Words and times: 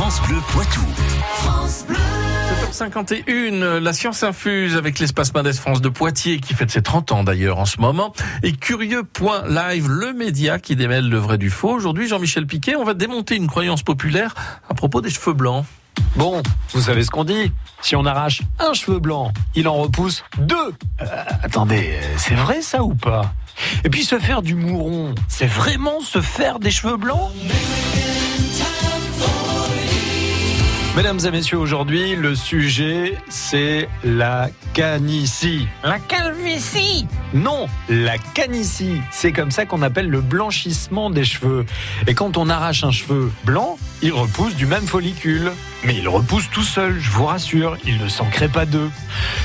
France 0.00 0.22
Bleu 0.28 0.36
Poitou. 0.52 0.80
51, 2.70 3.80
la 3.80 3.92
science 3.92 4.22
infuse 4.22 4.76
avec 4.76 5.00
l'espace 5.00 5.34
Mendes 5.34 5.52
France 5.52 5.80
de 5.80 5.88
Poitiers 5.88 6.38
qui 6.38 6.54
fête 6.54 6.70
ses 6.70 6.82
30 6.82 7.10
ans 7.10 7.24
d'ailleurs 7.24 7.58
en 7.58 7.64
ce 7.64 7.80
moment. 7.80 8.12
Et 8.44 8.52
Curieux.live, 8.52 9.88
le 9.88 10.12
média 10.12 10.60
qui 10.60 10.76
démêle 10.76 11.08
le 11.08 11.18
vrai 11.18 11.36
du 11.36 11.50
faux. 11.50 11.70
Aujourd'hui, 11.70 12.06
Jean-Michel 12.06 12.46
Piquet, 12.46 12.76
on 12.76 12.84
va 12.84 12.94
démonter 12.94 13.34
une 13.34 13.48
croyance 13.48 13.82
populaire 13.82 14.36
à 14.70 14.74
propos 14.74 15.00
des 15.00 15.10
cheveux 15.10 15.34
blancs. 15.34 15.64
Bon, 16.14 16.44
vous 16.70 16.82
savez 16.82 17.02
ce 17.02 17.10
qu'on 17.10 17.24
dit 17.24 17.50
Si 17.82 17.96
on 17.96 18.06
arrache 18.06 18.42
un 18.60 18.74
cheveu 18.74 19.00
blanc, 19.00 19.32
il 19.56 19.66
en 19.66 19.74
repousse 19.74 20.22
deux. 20.38 20.74
Euh, 21.00 21.06
attendez, 21.42 21.98
c'est 22.18 22.36
vrai 22.36 22.62
ça 22.62 22.84
ou 22.84 22.94
pas? 22.94 23.34
Et 23.82 23.90
puis 23.90 24.04
se 24.04 24.20
faire 24.20 24.42
du 24.42 24.54
mouron, 24.54 25.16
c'est 25.26 25.48
vraiment 25.48 25.98
se 26.00 26.20
faire 26.20 26.60
des 26.60 26.70
cheveux 26.70 26.98
blancs? 26.98 27.32
Mesdames 30.98 31.20
et 31.24 31.30
messieurs, 31.30 31.58
aujourd'hui, 31.58 32.16
le 32.16 32.34
sujet, 32.34 33.14
c'est 33.28 33.88
la 34.02 34.50
canicie. 34.74 35.68
La 35.84 36.00
calvitie 36.00 37.06
Non, 37.32 37.68
la 37.88 38.18
canicie. 38.18 39.00
C'est 39.12 39.30
comme 39.30 39.52
ça 39.52 39.64
qu'on 39.64 39.82
appelle 39.82 40.10
le 40.10 40.20
blanchissement 40.20 41.08
des 41.10 41.22
cheveux. 41.22 41.66
Et 42.08 42.14
quand 42.14 42.36
on 42.36 42.50
arrache 42.50 42.82
un 42.82 42.90
cheveu 42.90 43.30
blanc, 43.44 43.78
il 44.02 44.12
repousse 44.12 44.56
du 44.56 44.66
même 44.66 44.88
follicule. 44.88 45.52
Mais 45.84 45.94
il 45.94 46.08
repousse 46.08 46.50
tout 46.50 46.64
seul, 46.64 46.98
je 46.98 47.10
vous 47.10 47.26
rassure, 47.26 47.76
il 47.84 47.98
ne 47.98 48.08
s'en 48.08 48.24
crée 48.26 48.48
pas 48.48 48.66
deux. 48.66 48.90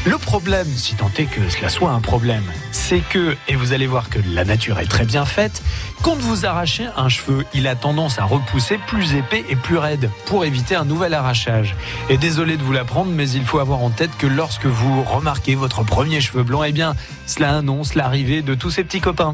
Le 0.06 0.18
problème, 0.18 0.68
si 0.68 0.96
tant 0.96 1.12
est 1.18 1.26
que 1.26 1.48
cela 1.50 1.70
soit 1.70 1.92
un 1.92 2.00
problème, 2.00 2.44
c'est 2.72 3.02
que, 3.02 3.38
et 3.48 3.56
vous 3.56 3.72
allez 3.72 3.86
voir 3.86 4.10
que 4.10 4.18
la 4.34 4.44
nature 4.44 4.80
est 4.80 4.88
très 4.88 5.06
bien 5.06 5.26
faite, 5.26 5.62
quand 6.02 6.16
vous 6.16 6.46
arrachez 6.46 6.88
un 6.98 7.08
cheveu, 7.08 7.46
il 7.54 7.68
a 7.68 7.76
tendance 7.76 8.18
à 8.18 8.26
repousser 8.26 8.80
plus 8.88 9.14
épais 9.14 9.46
et 9.48 9.56
plus 9.56 9.78
raide 9.78 10.10
pour 10.26 10.44
éviter 10.44 10.76
un 10.76 10.86
nouvel 10.86 11.14
arrachage. 11.14 11.76
Et 12.10 12.18
désolé 12.18 12.58
de 12.58 12.64
vous 12.64 12.74
l'apprendre, 12.74 13.12
mais 13.12 13.30
il 13.30 13.46
faut 13.46 13.60
avoir 13.60 13.84
en 13.84 13.92
tête 13.92 14.18
que 14.18 14.28
lorsque 14.28 14.66
vous 14.66 15.04
remarquez 15.04 15.54
votre 15.54 15.84
premier 15.84 16.20
cheveu 16.20 16.44
blanc, 16.44 16.64
eh 16.64 16.72
bien, 16.72 16.96
cela 17.28 17.58
annonce 17.58 17.94
l'arrivée 17.94 18.42
de 18.42 18.56
tous 18.56 18.72
ces 18.72 18.84
petits 18.84 19.02
copains 19.02 19.34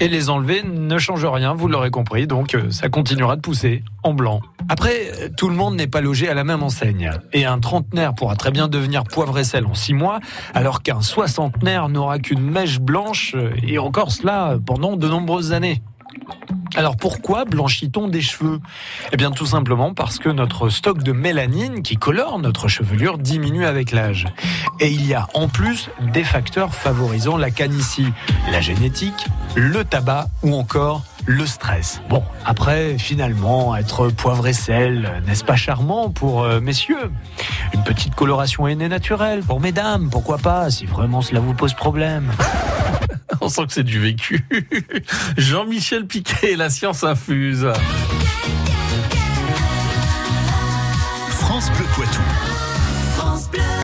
et 0.00 0.08
les 0.08 0.30
enlever 0.30 0.62
ne 0.62 0.98
change 0.98 1.24
rien, 1.26 1.52
vous 1.52 1.68
l'aurez 1.68 1.90
compris, 1.90 2.26
donc 2.26 2.54
euh, 2.54 2.70
ça 2.70 2.88
continuera 2.88 3.36
de 3.36 3.42
pousser 3.42 3.84
en 4.02 4.14
blanc. 4.14 4.40
Après, 4.68 5.12
euh, 5.20 5.28
tout 5.36 5.48
le 5.48 5.54
monde 5.54 5.76
n'est 5.76 5.86
pas 5.86 6.00
logé 6.00 6.28
à 6.28 6.34
la 6.34 6.42
même 6.42 6.62
enseigne. 6.62 7.10
Et 7.32 7.44
un 7.44 7.60
trentenaire 7.60 8.14
pourra 8.14 8.34
très 8.34 8.50
bien 8.50 8.66
devenir 8.66 9.04
poivre 9.04 9.38
et 9.38 9.44
sel 9.44 9.66
en 9.66 9.74
six 9.74 9.94
mois, 9.94 10.20
alors 10.54 10.82
qu'un 10.82 11.02
soixantenaire 11.02 11.90
n'aura 11.90 12.18
qu'une 12.18 12.40
mèche 12.40 12.80
blanche, 12.80 13.34
euh, 13.36 13.52
et 13.62 13.78
encore 13.78 14.10
cela 14.10 14.56
pendant 14.64 14.96
de 14.96 15.06
nombreuses 15.06 15.52
années. 15.52 15.82
Alors 16.76 16.96
pourquoi 16.96 17.44
blanchit-on 17.44 18.08
des 18.08 18.20
cheveux? 18.20 18.60
Eh 19.12 19.16
bien 19.16 19.30
tout 19.30 19.46
simplement 19.46 19.92
parce 19.92 20.18
que 20.18 20.28
notre 20.28 20.68
stock 20.68 21.02
de 21.02 21.12
mélanine 21.12 21.82
qui 21.82 21.96
colore 21.96 22.38
notre 22.38 22.68
chevelure 22.68 23.18
diminue 23.18 23.66
avec 23.66 23.92
l'âge. 23.92 24.26
Et 24.78 24.88
il 24.88 25.06
y 25.06 25.14
a 25.14 25.26
en 25.34 25.48
plus 25.48 25.90
des 26.12 26.24
facteurs 26.24 26.74
favorisant 26.74 27.36
la 27.36 27.50
canicie, 27.50 28.12
la 28.50 28.60
génétique, 28.60 29.26
le 29.56 29.84
tabac 29.84 30.28
ou 30.42 30.54
encore 30.54 31.02
le 31.26 31.44
stress. 31.44 32.00
Bon, 32.08 32.22
après, 32.44 32.96
finalement, 32.98 33.76
être 33.76 34.08
poivre 34.08 34.46
et 34.46 34.52
sel, 34.52 35.22
n'est-ce 35.26 35.44
pas 35.44 35.56
charmant 35.56 36.10
pour 36.10 36.44
euh, 36.44 36.60
messieurs? 36.60 37.10
Une 37.74 37.82
petite 37.82 38.14
coloration 38.14 38.66
aînée 38.66 38.88
naturelle 38.88 39.42
pour 39.42 39.60
mesdames, 39.60 40.08
pourquoi 40.10 40.38
pas, 40.38 40.70
si 40.70 40.86
vraiment 40.86 41.20
cela 41.20 41.40
vous 41.40 41.54
pose 41.54 41.74
problème. 41.74 42.30
On 43.50 43.52
sent 43.52 43.66
que 43.66 43.72
c'est 43.72 43.82
du 43.82 43.98
vécu. 43.98 44.44
Jean-Michel 45.36 46.06
Piquet, 46.06 46.54
la 46.54 46.70
science 46.70 47.02
infuse. 47.02 47.66
France 51.30 51.68
Bleu 51.72 51.84
Poitou. 51.96 52.49